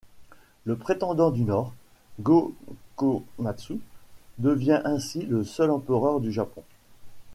[0.65, 1.73] Le prétendant du Nord,
[2.21, 3.77] Go-Komatsu,
[4.39, 6.63] devient ainsi le seul empereur du Japon.